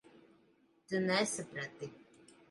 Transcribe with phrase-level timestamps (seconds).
[0.87, 1.87] Tu nesaprati.